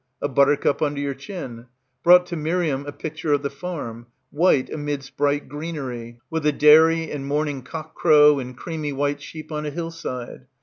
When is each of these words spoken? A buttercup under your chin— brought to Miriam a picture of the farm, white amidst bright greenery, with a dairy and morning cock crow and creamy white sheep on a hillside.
A 0.19 0.27
buttercup 0.27 0.81
under 0.81 0.99
your 0.99 1.13
chin— 1.13 1.67
brought 2.03 2.25
to 2.25 2.35
Miriam 2.35 2.87
a 2.87 2.91
picture 2.91 3.33
of 3.33 3.43
the 3.43 3.51
farm, 3.51 4.07
white 4.31 4.67
amidst 4.71 5.15
bright 5.15 5.47
greenery, 5.47 6.19
with 6.27 6.43
a 6.47 6.51
dairy 6.51 7.11
and 7.11 7.27
morning 7.27 7.61
cock 7.61 7.93
crow 7.93 8.39
and 8.39 8.57
creamy 8.57 8.93
white 8.93 9.21
sheep 9.21 9.51
on 9.51 9.67
a 9.67 9.69
hillside. 9.69 10.47